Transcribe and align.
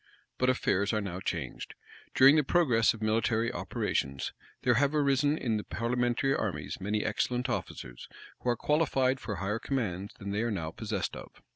But 0.39 0.49
affairs 0.49 0.93
are 0.93 0.99
now 0.99 1.19
changed. 1.19 1.75
During 2.15 2.35
the 2.35 2.43
progress 2.43 2.95
of 2.95 3.03
military 3.03 3.53
operations, 3.53 4.33
there 4.63 4.73
have 4.73 4.95
arisen 4.95 5.37
in 5.37 5.57
the 5.57 5.63
parliamentary 5.63 6.35
armies 6.35 6.81
many 6.81 7.05
excellent 7.05 7.47
officers, 7.49 8.07
who 8.39 8.49
are 8.49 8.57
qualified 8.57 9.19
for 9.19 9.35
higher 9.35 9.59
commands 9.59 10.15
than 10.17 10.31
they 10.31 10.41
are 10.41 10.49
now 10.49 10.71
possessed 10.71 11.15
of. 11.15 11.43